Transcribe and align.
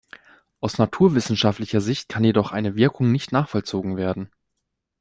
Aus 0.61 0.79
naturwissenschaftlicher 0.79 1.79
Sicht 1.79 2.09
kann 2.09 2.23
jedoch 2.23 2.51
eine 2.51 2.75
Wirkung 2.75 3.11
nicht 3.11 3.31
nachvollzogen 3.31 3.97
werden. 3.97 4.31